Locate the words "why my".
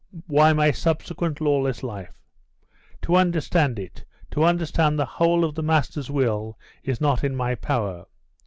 0.25-0.71